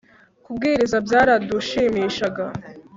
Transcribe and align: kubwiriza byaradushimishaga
kubwiriza 0.43 0.97
byaradushimishaga 1.05 2.45